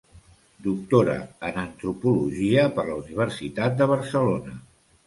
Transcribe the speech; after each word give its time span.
Doctora 0.67 1.17
en 1.49 1.61
antropologia 1.65 2.67
per 2.79 2.87
la 2.89 2.99
Universitat 3.07 3.79
de 3.85 3.95
Barcelona. 3.95 4.61